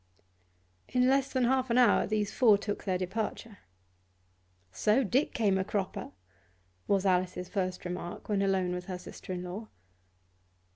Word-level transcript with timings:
In 0.89 1.07
less 1.07 1.31
than 1.31 1.43
half 1.43 1.69
an 1.69 1.77
hour 1.77 2.07
these 2.07 2.33
four 2.33 2.57
took 2.57 2.85
their 2.85 2.97
departure. 2.97 3.59
'So 4.71 5.03
Dick 5.03 5.31
came 5.31 5.59
a 5.59 5.63
cropper!' 5.63 6.09
was 6.87 7.05
Alice's 7.05 7.49
first 7.49 7.85
remark, 7.85 8.27
when 8.27 8.41
alone 8.41 8.71
with 8.73 8.85
her 8.85 8.97
sister 8.97 9.31
in 9.31 9.43
law. 9.43 9.67